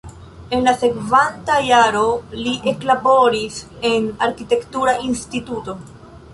[0.57, 2.01] En la sekvanta jaro
[2.39, 3.61] li eklaboris
[3.93, 5.81] en arkitektura instituto.